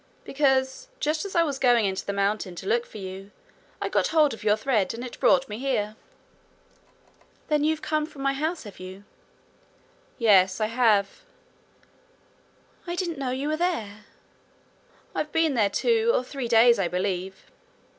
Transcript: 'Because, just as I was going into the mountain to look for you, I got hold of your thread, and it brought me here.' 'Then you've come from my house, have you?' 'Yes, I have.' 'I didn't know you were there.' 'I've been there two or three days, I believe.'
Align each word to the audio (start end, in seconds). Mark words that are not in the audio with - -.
'Because, 0.23 0.87
just 0.99 1.25
as 1.25 1.35
I 1.35 1.43
was 1.43 1.59
going 1.59 1.85
into 1.85 2.03
the 2.07 2.11
mountain 2.11 2.55
to 2.55 2.65
look 2.65 2.87
for 2.87 2.97
you, 2.97 3.29
I 3.79 3.87
got 3.87 4.07
hold 4.07 4.33
of 4.33 4.43
your 4.43 4.57
thread, 4.57 4.95
and 4.95 5.03
it 5.05 5.19
brought 5.19 5.47
me 5.47 5.59
here.' 5.59 5.95
'Then 7.49 7.63
you've 7.63 7.83
come 7.83 8.07
from 8.07 8.23
my 8.23 8.33
house, 8.33 8.63
have 8.63 8.79
you?' 8.79 9.03
'Yes, 10.17 10.59
I 10.59 10.65
have.' 10.73 11.21
'I 12.87 12.95
didn't 12.95 13.19
know 13.19 13.29
you 13.29 13.47
were 13.49 13.57
there.' 13.57 14.05
'I've 15.13 15.31
been 15.31 15.53
there 15.53 15.69
two 15.69 16.11
or 16.15 16.23
three 16.23 16.47
days, 16.47 16.79
I 16.79 16.87
believe.' 16.87 17.51